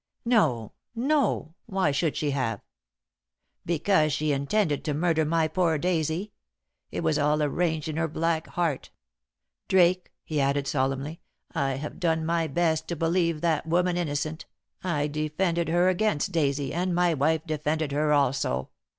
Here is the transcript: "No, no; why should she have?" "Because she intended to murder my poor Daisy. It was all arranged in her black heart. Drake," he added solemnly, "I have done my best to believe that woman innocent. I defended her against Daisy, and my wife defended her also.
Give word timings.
"No, 0.25 0.71
no; 0.95 1.53
why 1.67 1.91
should 1.91 2.15
she 2.17 2.31
have?" 2.31 2.61
"Because 3.67 4.11
she 4.11 4.31
intended 4.31 4.83
to 4.85 4.95
murder 4.95 5.25
my 5.25 5.47
poor 5.47 5.77
Daisy. 5.77 6.33
It 6.89 7.01
was 7.03 7.19
all 7.19 7.43
arranged 7.43 7.87
in 7.87 7.97
her 7.97 8.07
black 8.07 8.47
heart. 8.47 8.89
Drake," 9.67 10.11
he 10.23 10.41
added 10.41 10.65
solemnly, 10.65 11.21
"I 11.53 11.73
have 11.73 11.99
done 11.99 12.25
my 12.25 12.47
best 12.47 12.87
to 12.87 12.95
believe 12.95 13.41
that 13.41 13.67
woman 13.67 13.95
innocent. 13.95 14.47
I 14.83 15.05
defended 15.05 15.69
her 15.69 15.87
against 15.87 16.31
Daisy, 16.31 16.73
and 16.73 16.95
my 16.95 17.13
wife 17.13 17.43
defended 17.45 17.91
her 17.91 18.11
also. 18.11 18.71